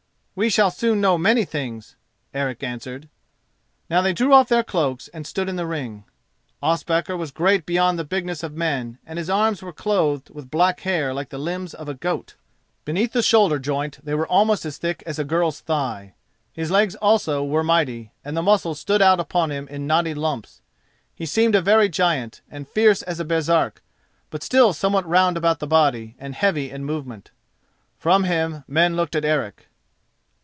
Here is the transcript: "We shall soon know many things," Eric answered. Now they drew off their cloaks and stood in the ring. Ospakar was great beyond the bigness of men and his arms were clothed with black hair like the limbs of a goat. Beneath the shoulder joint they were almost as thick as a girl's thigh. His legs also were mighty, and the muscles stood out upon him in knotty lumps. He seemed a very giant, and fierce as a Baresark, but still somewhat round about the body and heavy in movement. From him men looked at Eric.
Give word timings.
"We 0.33 0.49
shall 0.49 0.71
soon 0.71 1.01
know 1.01 1.17
many 1.17 1.43
things," 1.43 1.97
Eric 2.33 2.63
answered. 2.63 3.09
Now 3.89 4.01
they 4.01 4.13
drew 4.13 4.33
off 4.33 4.47
their 4.47 4.63
cloaks 4.63 5.07
and 5.09 5.27
stood 5.27 5.49
in 5.49 5.57
the 5.57 5.67
ring. 5.67 6.05
Ospakar 6.63 7.17
was 7.17 7.29
great 7.31 7.65
beyond 7.65 7.99
the 7.99 8.05
bigness 8.05 8.41
of 8.41 8.53
men 8.55 8.97
and 9.05 9.19
his 9.19 9.29
arms 9.29 9.61
were 9.61 9.73
clothed 9.73 10.29
with 10.29 10.49
black 10.49 10.79
hair 10.79 11.13
like 11.13 11.29
the 11.29 11.37
limbs 11.37 11.73
of 11.73 11.89
a 11.89 11.93
goat. 11.93 12.37
Beneath 12.85 13.11
the 13.11 13.21
shoulder 13.21 13.59
joint 13.59 13.99
they 14.03 14.15
were 14.15 14.25
almost 14.25 14.65
as 14.65 14.77
thick 14.77 15.03
as 15.05 15.19
a 15.19 15.25
girl's 15.25 15.59
thigh. 15.59 16.15
His 16.53 16.71
legs 16.71 16.95
also 16.95 17.43
were 17.43 17.63
mighty, 17.63 18.13
and 18.23 18.35
the 18.35 18.41
muscles 18.41 18.79
stood 18.79 19.01
out 19.01 19.19
upon 19.19 19.51
him 19.51 19.67
in 19.67 19.85
knotty 19.85 20.13
lumps. 20.13 20.61
He 21.13 21.25
seemed 21.25 21.55
a 21.55 21.61
very 21.61 21.89
giant, 21.89 22.41
and 22.49 22.69
fierce 22.69 23.01
as 23.03 23.19
a 23.19 23.25
Baresark, 23.25 23.83
but 24.29 24.43
still 24.43 24.71
somewhat 24.73 25.07
round 25.07 25.35
about 25.35 25.59
the 25.59 25.67
body 25.67 26.15
and 26.17 26.33
heavy 26.33 26.71
in 26.71 26.85
movement. 26.85 27.31
From 27.99 28.23
him 28.23 28.63
men 28.67 28.95
looked 28.95 29.15
at 29.15 29.25
Eric. 29.25 29.67